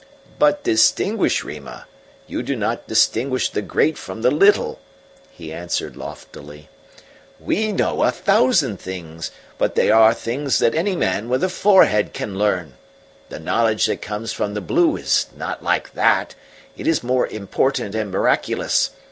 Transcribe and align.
"But 0.39 0.63
distinguish, 0.63 1.43
Rima. 1.43 1.85
You 2.25 2.41
do 2.41 2.55
not 2.55 2.87
distinguish 2.87 3.51
the 3.51 3.61
great 3.61 3.99
from 3.99 4.23
the 4.23 4.31
little," 4.31 4.79
he 5.29 5.53
answered 5.53 5.95
loftily. 5.95 6.69
"WE 7.39 7.71
know 7.71 8.01
a 8.01 8.09
thousand 8.09 8.77
things, 8.79 9.29
but 9.59 9.75
they 9.75 9.91
are 9.91 10.11
things 10.15 10.57
that 10.57 10.73
any 10.73 10.95
man 10.95 11.29
with 11.29 11.43
a 11.43 11.49
forehead 11.49 12.13
can 12.13 12.35
learn. 12.35 12.73
The 13.29 13.37
knowledge 13.39 13.85
that 13.85 14.01
comes 14.01 14.33
from 14.33 14.55
the 14.55 14.59
blue 14.59 14.97
is 14.97 15.27
not 15.37 15.61
like 15.63 15.93
that 15.93 16.33
it 16.75 16.87
is 16.87 17.03
more 17.03 17.27
important 17.27 17.93
and 17.93 18.09
miraculous. 18.09 18.89